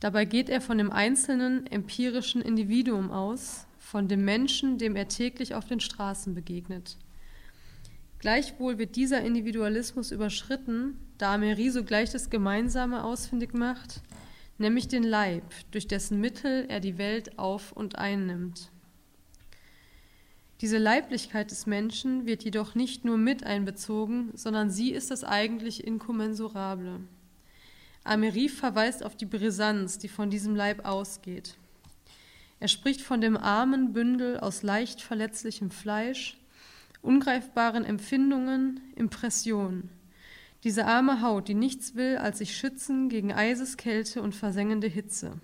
[0.00, 5.54] Dabei geht er von dem einzelnen empirischen Individuum aus, von dem Menschen, dem er täglich
[5.54, 6.96] auf den Straßen begegnet.
[8.18, 14.00] Gleichwohl wird dieser Individualismus überschritten, da Amery sogleich das Gemeinsame ausfindig macht,
[14.58, 18.72] nämlich den Leib, durch dessen Mittel er die Welt auf und einnimmt.
[20.60, 25.86] Diese Leiblichkeit des Menschen wird jedoch nicht nur mit einbezogen, sondern sie ist das eigentlich
[25.86, 27.00] Inkommensurable.
[28.02, 31.56] Amery verweist auf die Brisanz, die von diesem Leib ausgeht.
[32.58, 36.36] Er spricht von dem armen Bündel aus leicht verletzlichem Fleisch,
[37.02, 39.90] ungreifbaren Empfindungen, Impressionen.
[40.64, 45.34] Diese arme Haut, die nichts will, als sich schützen gegen Eiseskälte und versengende Hitze.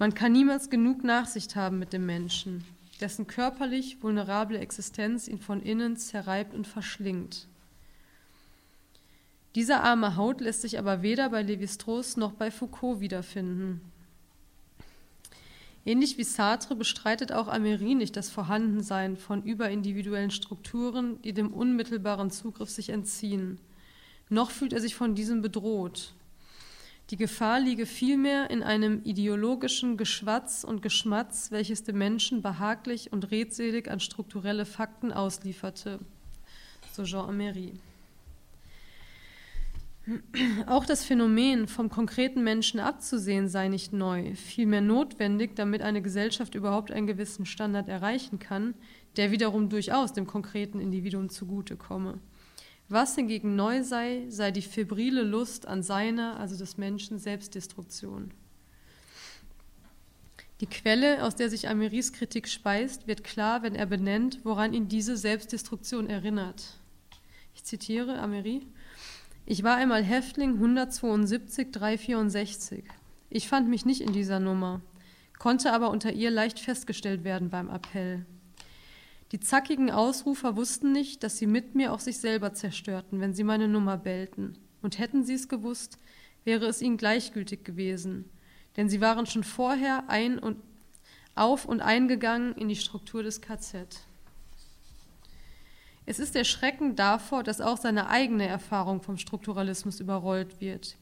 [0.00, 2.64] Man kann niemals genug Nachsicht haben mit dem Menschen,
[3.00, 7.48] dessen körperlich vulnerable Existenz ihn von innen zerreibt und verschlingt.
[9.54, 13.80] Diese arme Haut lässt sich aber weder bei Lévi-Strauss noch bei Foucault wiederfinden.
[15.86, 22.30] Ähnlich wie Sartre bestreitet auch Amery nicht das Vorhandensein von überindividuellen Strukturen, die dem unmittelbaren
[22.30, 23.58] Zugriff sich entziehen.
[24.30, 26.14] Noch fühlt er sich von diesem bedroht.
[27.10, 33.30] Die Gefahr liege vielmehr in einem ideologischen Geschwatz und Geschmatz, welches dem Menschen behaglich und
[33.30, 36.00] redselig an strukturelle Fakten auslieferte.
[36.92, 37.74] So Jean Amery.
[40.66, 46.54] Auch das Phänomen, vom konkreten Menschen abzusehen, sei nicht neu, vielmehr notwendig, damit eine Gesellschaft
[46.54, 48.74] überhaupt einen gewissen Standard erreichen kann,
[49.16, 52.18] der wiederum durchaus dem konkreten Individuum zugutekomme.
[52.88, 58.32] Was hingegen neu sei, sei die febrile Lust an seiner, also des Menschen, Selbstdestruktion.
[60.60, 64.88] Die Quelle, aus der sich Ameris Kritik speist, wird klar, wenn er benennt, woran ihn
[64.88, 66.78] diese Selbstdestruktion erinnert.
[67.54, 68.62] Ich zitiere Amerie.
[69.46, 72.84] Ich war einmal Häftling 172 364.
[73.30, 74.80] Ich fand mich nicht in dieser Nummer,
[75.38, 78.24] konnte aber unter ihr leicht festgestellt werden beim Appell.
[79.34, 83.42] Die zackigen Ausrufer wussten nicht, dass sie mit mir auch sich selber zerstörten, wenn sie
[83.42, 84.56] meine Nummer bellten.
[84.80, 85.98] Und hätten sie es gewusst,
[86.44, 88.30] wäre es ihnen gleichgültig gewesen,
[88.76, 90.62] denn sie waren schon vorher ein und
[91.34, 94.06] auf und eingegangen in die Struktur des KZ.
[96.06, 100.96] Es ist der Schrecken davor, dass auch seine eigene Erfahrung vom Strukturalismus überrollt wird,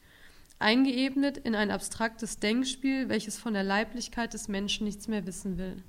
[0.59, 5.85] eingeebnet in ein abstraktes Denkspiel, welches von der Leiblichkeit des Menschen nichts mehr wissen will.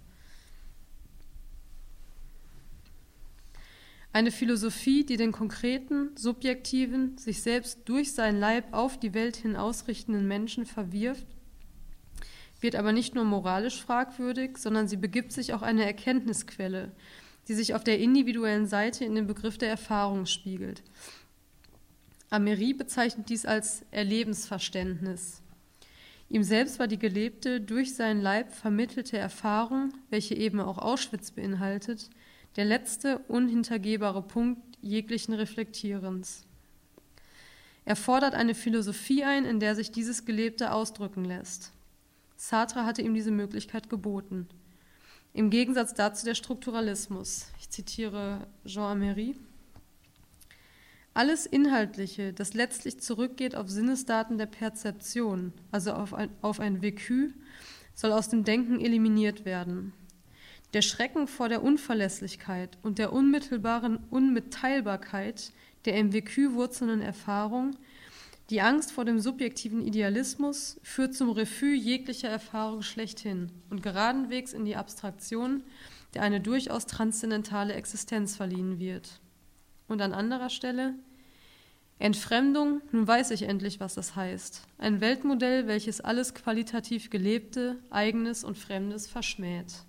[4.15, 9.56] Eine Philosophie, die den konkreten, subjektiven, sich selbst durch sein Leib auf die Welt hin
[9.56, 11.26] ausrichtenden Menschen verwirft,
[12.60, 16.91] wird aber nicht nur moralisch fragwürdig, sondern sie begibt sich auch eine Erkenntnisquelle,
[17.47, 20.84] die sich auf der individuellen Seite in dem Begriff der Erfahrung spiegelt.
[22.30, 25.41] Amery bezeichnet dies als Erlebensverständnis.
[26.30, 32.12] Ihm selbst war die gelebte, durch seinen Leib vermittelte Erfahrung, welche eben auch Auschwitz beinhaltet,
[32.55, 36.45] der letzte unhintergehbare Punkt jeglichen Reflektierens.
[37.85, 41.71] Er fordert eine Philosophie ein, in der sich dieses Gelebte ausdrücken lässt.
[42.37, 44.47] Sartre hatte ihm diese Möglichkeit geboten.
[45.33, 47.47] Im Gegensatz dazu der Strukturalismus.
[47.59, 49.35] Ich zitiere Jean Amery.
[51.15, 57.31] Alles Inhaltliche, das letztlich zurückgeht auf Sinnesdaten der Perzeption, also auf ein, auf ein Vécu,
[57.93, 59.93] soll aus dem Denken eliminiert werden.
[60.73, 65.51] Der Schrecken vor der Unverlässlichkeit und der unmittelbaren Unmitteilbarkeit
[65.86, 67.75] der im Vécu wurzelnden Erfahrung
[68.49, 74.65] die Angst vor dem subjektiven Idealismus führt zum Refus jeglicher Erfahrung schlechthin und geradenwegs in
[74.65, 75.63] die Abstraktion,
[76.13, 79.21] der eine durchaus transzendentale Existenz verliehen wird.
[79.88, 80.93] Und an anderer Stelle,
[81.99, 84.62] Entfremdung, nun weiß ich endlich, was das heißt.
[84.77, 89.86] Ein Weltmodell, welches alles qualitativ Gelebte, Eigenes und Fremdes verschmäht.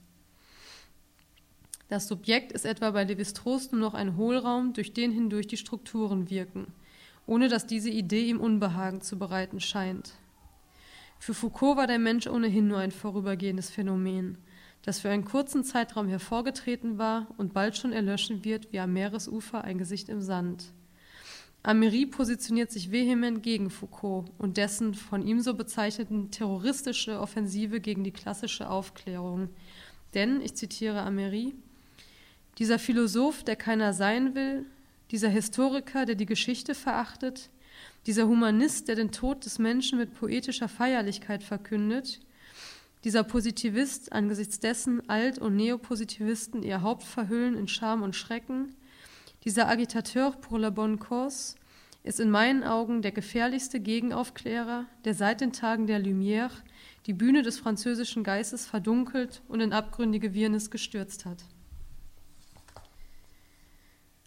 [1.94, 6.28] Das Subjekt ist etwa bei Levi-Strauss nur noch ein Hohlraum, durch den hindurch die Strukturen
[6.28, 6.66] wirken,
[7.24, 10.14] ohne dass diese Idee ihm Unbehagen zu bereiten scheint.
[11.20, 14.38] Für Foucault war der Mensch ohnehin nur ein vorübergehendes Phänomen,
[14.82, 19.62] das für einen kurzen Zeitraum hervorgetreten war und bald schon erlöschen wird wie am Meeresufer
[19.62, 20.72] ein Gesicht im Sand.
[21.62, 28.02] Améry positioniert sich vehement gegen Foucault und dessen von ihm so bezeichneten terroristische Offensive gegen
[28.02, 29.50] die klassische Aufklärung.
[30.14, 31.54] Denn, ich zitiere Améry,
[32.58, 34.66] dieser Philosoph, der keiner sein will,
[35.10, 37.50] dieser Historiker, der die Geschichte verachtet,
[38.06, 42.20] dieser Humanist, der den Tod des Menschen mit poetischer Feierlichkeit verkündet,
[43.04, 48.74] dieser Positivist, angesichts dessen Alt- und Neopositivisten ihr Haupt verhüllen in Scham und Schrecken,
[49.44, 51.56] dieser Agitateur pour la bonne cause
[52.02, 56.50] ist in meinen Augen der gefährlichste Gegenaufklärer, der seit den Tagen der Lumière
[57.06, 61.44] die Bühne des französischen Geistes verdunkelt und in abgründige Wirrnis gestürzt hat.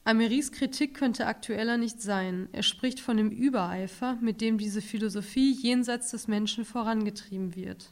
[0.08, 2.48] Ameris Kritik könnte aktueller nicht sein.
[2.54, 7.92] Er spricht von dem Übereifer, mit dem diese Philosophie jenseits des Menschen vorangetrieben wird.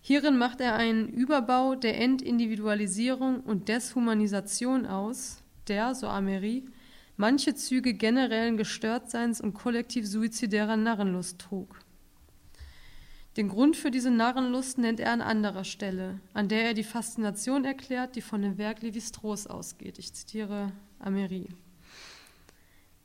[0.00, 6.64] Hierin macht er einen Überbau der Entindividualisierung und Deshumanisation aus, der, so Amery,
[7.16, 11.78] manche Züge generellen Gestörtseins und kollektiv suizidärer Narrenlust trug.
[13.36, 17.64] Den Grund für diese Narrenlust nennt er an anderer Stelle, an der er die Faszination
[17.64, 19.98] erklärt, die von dem Werk Levi-Strauss ausgeht.
[19.98, 21.48] Ich zitiere Amery.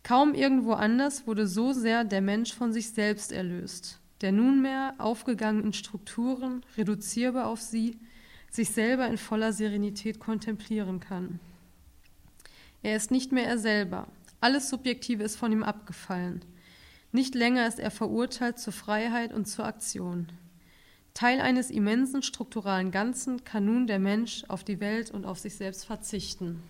[0.03, 5.63] Kaum irgendwo anders wurde so sehr der Mensch von sich selbst erlöst, der nunmehr aufgegangen
[5.63, 7.97] in Strukturen, reduzierbar auf sie,
[8.49, 11.39] sich selber in voller Serenität kontemplieren kann.
[12.83, 14.07] Er ist nicht mehr er selber.
[14.39, 16.43] Alles Subjektive ist von ihm abgefallen.
[17.11, 20.27] Nicht länger ist er verurteilt zur Freiheit und zur Aktion.
[21.13, 25.55] Teil eines immensen strukturalen Ganzen kann nun der Mensch auf die Welt und auf sich
[25.55, 26.61] selbst verzichten.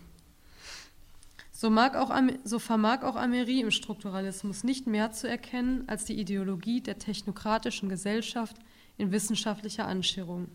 [1.51, 6.81] So, auch, so, vermag auch Amery im Strukturalismus nicht mehr zu erkennen als die Ideologie
[6.81, 8.55] der technokratischen Gesellschaft
[8.97, 10.47] in wissenschaftlicher Anscherung.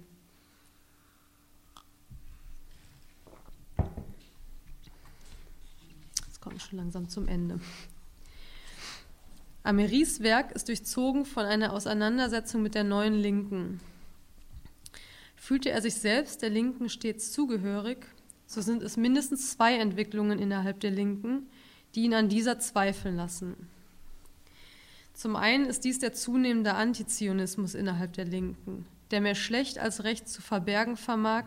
[6.27, 7.59] Jetzt komme ich schon langsam zum Ende.
[9.65, 13.81] Ameris Werk ist durchzogen von einer Auseinandersetzung mit der neuen Linken.
[15.37, 17.99] Fühlte er sich selbst der Linken stets zugehörig,
[18.47, 21.47] so sind es mindestens zwei Entwicklungen innerhalb der Linken,
[21.95, 23.55] die ihn an dieser zweifeln lassen.
[25.15, 30.29] Zum einen ist dies der zunehmende Antizionismus innerhalb der Linken, der mehr schlecht als recht
[30.29, 31.45] zu verbergen vermag,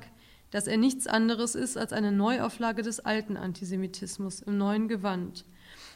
[0.51, 5.43] dass er nichts anderes ist als eine Neuauflage des alten Antisemitismus im neuen Gewand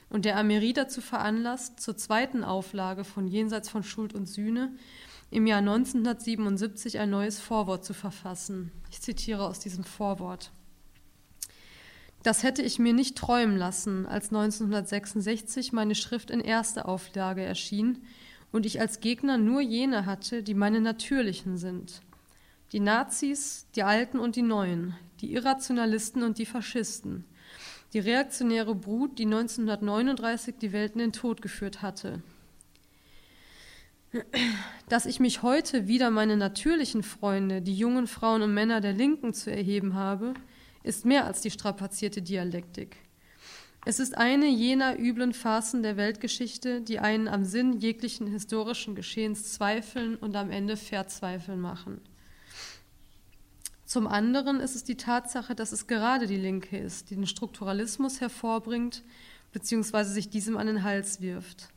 [0.10, 4.72] und der Ameri dazu veranlasst, zur zweiten Auflage von Jenseits von Schuld und Sühne
[5.32, 8.72] im Jahr 1977 ein neues Vorwort zu verfassen.
[8.90, 10.52] Ich zitiere aus diesem Vorwort.
[12.24, 18.00] Das hätte ich mir nicht träumen lassen, als 1966 meine Schrift in erster Auflage erschien
[18.52, 22.02] und ich als Gegner nur jene hatte, die meine natürlichen sind.
[22.72, 27.26] Die Nazis, die Alten und die Neuen, die Irrationalisten und die Faschisten,
[27.94, 32.22] die reaktionäre Brut, die 1939 die Welt in den Tod geführt hatte.
[34.90, 39.34] Dass ich mich heute wieder meine natürlichen Freunde, die jungen Frauen und Männer der Linken
[39.34, 40.34] zu erheben habe,
[40.84, 42.98] ist mehr als die strapazierte Dialektik.
[43.86, 49.54] Es ist eine jener üblen Phasen der Weltgeschichte, die einen am Sinn jeglichen historischen Geschehens
[49.54, 52.02] zweifeln und am Ende verzweifeln machen.
[53.90, 58.22] Zum anderen ist es die Tatsache, dass es gerade die Linke ist, die den Strukturalismus
[58.22, 59.02] hervorbringt
[59.52, 60.04] bzw.
[60.04, 61.70] sich diesem an den Hals wirft.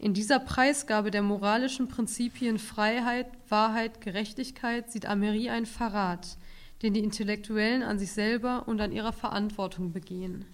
[0.00, 6.38] In dieser Preisgabe der moralischen Prinzipien Freiheit, Wahrheit, Gerechtigkeit sieht Amery einen Verrat,
[6.82, 10.46] den die Intellektuellen an sich selber und an ihrer Verantwortung begehen.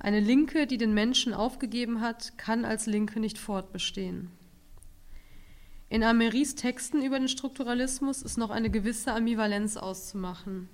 [0.00, 4.30] Eine Linke, die den Menschen aufgegeben hat, kann als Linke nicht fortbestehen.
[5.90, 10.68] In Ameris Texten über den Strukturalismus ist noch eine gewisse Ambivalenz auszumachen.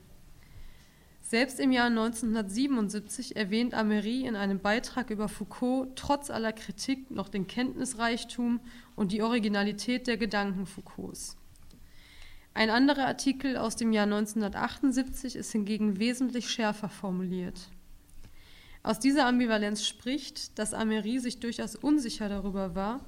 [1.20, 7.28] Selbst im Jahr 1977 erwähnt Amery in einem Beitrag über Foucault trotz aller Kritik noch
[7.28, 8.58] den Kenntnisreichtum
[8.96, 11.36] und die Originalität der Gedanken Foucaults.
[12.52, 17.68] Ein anderer Artikel aus dem Jahr 1978 ist hingegen wesentlich schärfer formuliert.
[18.82, 23.00] Aus dieser Ambivalenz spricht, dass Amery sich durchaus unsicher darüber war,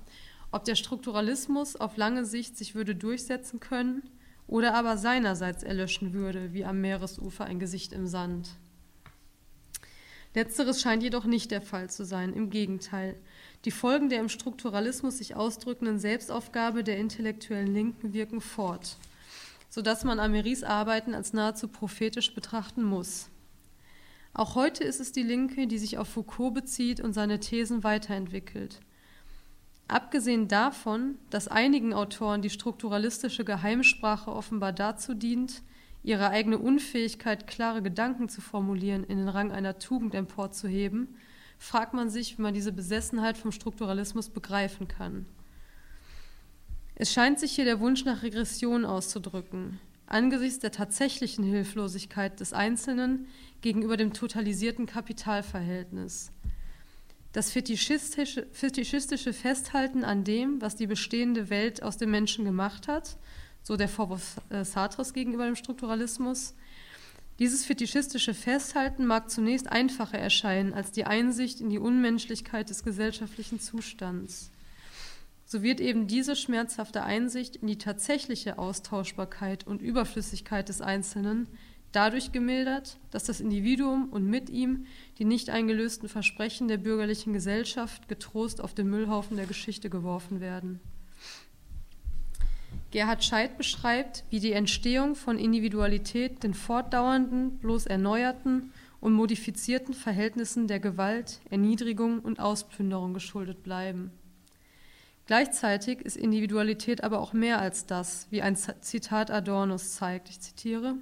[0.51, 4.03] ob der Strukturalismus auf lange Sicht sich würde durchsetzen können
[4.47, 8.51] oder aber seinerseits erlöschen würde, wie am Meeresufer ein Gesicht im Sand.
[10.35, 13.17] Letzteres scheint jedoch nicht der Fall zu sein, im Gegenteil.
[13.65, 18.99] Die Folgen der im Strukturalismus sich ausdrückenden Selbstaufgabe der intellektuellen Linken wirken fort,
[19.71, 23.31] sodass man Ameris Arbeiten als nahezu prophetisch betrachten muss.
[24.35, 28.81] Auch heute ist es die Linke, die sich auf Foucault bezieht und seine Thesen weiterentwickelt.
[29.89, 35.63] Abgesehen davon, dass einigen Autoren die strukturalistische Geheimsprache offenbar dazu dient,
[36.03, 41.17] ihre eigene Unfähigkeit, klare Gedanken zu formulieren, in den Rang einer Tugend emporzuheben,
[41.59, 45.27] fragt man sich, wie man diese Besessenheit vom Strukturalismus begreifen kann.
[46.97, 53.27] Es scheint sich hier der Wunsch nach Regression auszudrücken, angesichts der tatsächlichen Hilflosigkeit des Einzelnen
[53.61, 56.33] gegenüber dem totalisierten Kapitalverhältnis.
[57.37, 63.19] Das fetischistische, fetischistische Festhalten an dem, was die bestehende Welt aus dem Menschen gemacht hat,
[63.63, 66.55] so der Vorwurf äh, Sartres gegenüber dem Strukturalismus.
[67.39, 73.61] Dieses fetischistische Festhalten mag zunächst einfacher erscheinen als die Einsicht in die Unmenschlichkeit des gesellschaftlichen
[73.61, 74.51] Zustands.
[75.45, 81.49] So wird eben diese schmerzhafte Einsicht in die tatsächliche Austauschbarkeit und Überflüssigkeit des Einzelnen
[81.97, 84.87] dadurch gemildert, dass das Individuum und mit ihm
[85.19, 90.79] die nicht eingelösten Versprechen der bürgerlichen Gesellschaft getrost auf den Müllhaufen der Geschichte geworfen werden.
[92.91, 100.69] Gerhard Scheid beschreibt, wie die Entstehung von Individualität den fortdauernden, bloß erneuerten und modifizierten Verhältnissen
[100.69, 104.11] der Gewalt, Erniedrigung und Ausplünderung geschuldet bleiben.
[105.27, 110.29] Gleichzeitig ist Individualität aber auch mehr als das, wie ein Zitat Adornos zeigt.
[110.29, 110.95] Ich zitiere: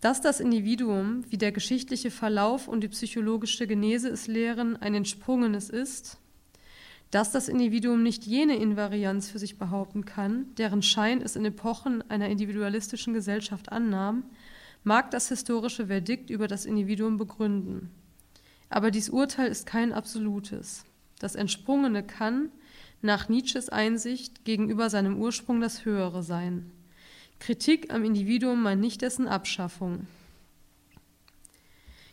[0.00, 5.68] Dass das Individuum, wie der geschichtliche Verlauf und die psychologische Genese es lehren, ein entsprungenes
[5.68, 6.18] ist,
[7.10, 12.08] dass das Individuum nicht jene Invarianz für sich behaupten kann, deren Schein es in Epochen
[12.08, 14.24] einer individualistischen Gesellschaft annahm,
[14.84, 17.90] mag das historische Verdikt über das Individuum begründen.
[18.70, 20.84] Aber dies Urteil ist kein absolutes.
[21.18, 22.50] Das Entsprungene kann,
[23.02, 26.70] nach Nietzsches Einsicht, gegenüber seinem Ursprung das Höhere sein.
[27.40, 30.06] Kritik am Individuum meint nicht dessen Abschaffung.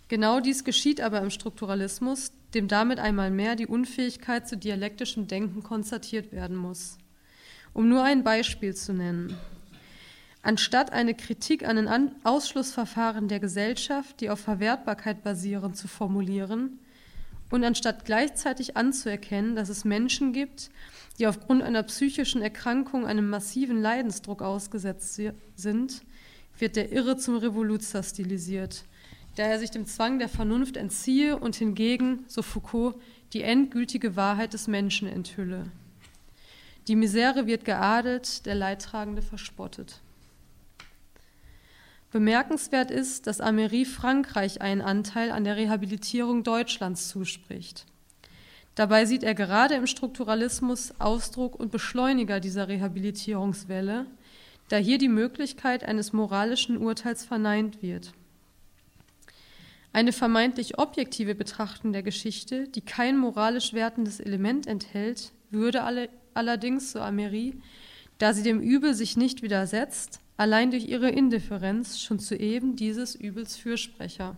[0.07, 5.63] Genau dies geschieht aber im Strukturalismus, dem damit einmal mehr die Unfähigkeit zu dialektischem Denken
[5.63, 6.97] konstatiert werden muss.
[7.73, 9.37] Um nur ein Beispiel zu nennen.
[10.43, 11.89] Anstatt eine Kritik an den
[12.23, 16.79] Ausschlussverfahren der Gesellschaft, die auf Verwertbarkeit basieren, zu formulieren,
[17.49, 20.69] und anstatt gleichzeitig anzuerkennen, dass es Menschen gibt,
[21.19, 25.19] die aufgrund einer psychischen Erkrankung einem massiven Leidensdruck ausgesetzt
[25.55, 26.01] sind,
[26.59, 28.83] wird der Irre zum Revoluzer stilisiert–
[29.37, 32.95] da er sich dem Zwang der Vernunft entziehe und hingegen, so Foucault,
[33.33, 35.65] die endgültige Wahrheit des Menschen enthülle.
[36.87, 40.01] Die Misere wird geadelt, der Leidtragende verspottet.
[42.11, 47.85] Bemerkenswert ist, dass Amery Frankreich einen Anteil an der Rehabilitierung Deutschlands zuspricht.
[48.75, 54.05] Dabei sieht er gerade im Strukturalismus Ausdruck und Beschleuniger dieser Rehabilitierungswelle,
[54.69, 58.13] da hier die Möglichkeit eines moralischen Urteils verneint wird.
[59.93, 66.91] Eine vermeintlich objektive Betrachtung der Geschichte, die kein moralisch wertendes Element enthält, würde alle, allerdings,
[66.91, 67.55] so Amery,
[68.17, 73.15] da sie dem Übel sich nicht widersetzt, allein durch ihre Indifferenz schon zu eben dieses
[73.15, 74.37] Übels Fürsprecher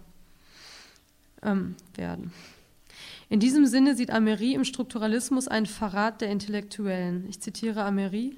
[1.43, 2.34] ähm, werden.
[3.30, 7.28] In diesem Sinne sieht Amery im Strukturalismus einen Verrat der Intellektuellen.
[7.30, 8.36] Ich zitiere Amery.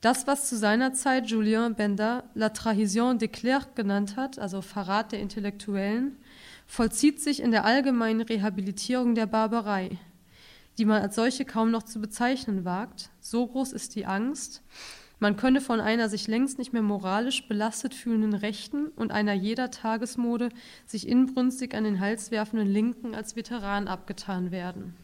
[0.00, 5.12] Das, was zu seiner Zeit Julien Benda La Trahison des Clercs genannt hat, also Verrat
[5.12, 6.16] der Intellektuellen,
[6.66, 9.98] vollzieht sich in der allgemeinen Rehabilitierung der Barbarei,
[10.78, 13.10] die man als solche kaum noch zu bezeichnen wagt.
[13.20, 14.62] So groß ist die Angst,
[15.20, 19.70] man könne von einer sich längst nicht mehr moralisch belastet fühlenden Rechten und einer jeder
[19.70, 20.48] Tagesmode
[20.86, 24.96] sich inbrünstig an den Hals werfenden Linken als Veteran abgetan werden.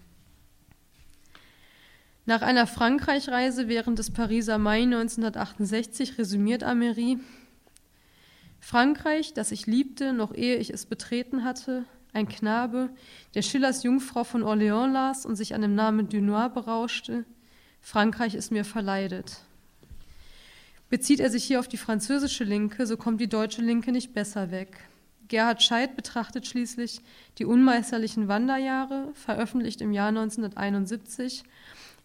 [2.24, 7.18] Nach einer Frankreichreise während des Pariser Mai 1968 resümiert Amery,
[8.58, 12.88] Frankreich, das ich liebte, noch ehe ich es betreten hatte, ein Knabe,
[13.34, 17.24] der Schillers Jungfrau von Orléans las und sich an dem Namen Dunois berauschte,
[17.80, 19.45] Frankreich ist mir verleidet.
[20.88, 24.50] Bezieht er sich hier auf die französische Linke, so kommt die deutsche Linke nicht besser
[24.50, 24.78] weg.
[25.28, 27.00] Gerhard Scheid betrachtet schließlich
[27.38, 31.42] die unmeisterlichen Wanderjahre, veröffentlicht im Jahr 1971,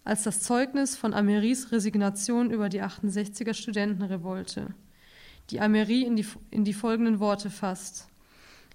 [0.04, 4.74] als das Zeugnis von Ameris Resignation über die 68er Studentenrevolte
[5.52, 8.08] die Amery in die, in die folgenden Worte fasst.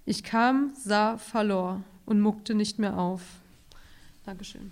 [0.05, 3.21] Ich kam, sah, verlor und muckte nicht mehr auf.
[4.25, 4.71] Dankeschön.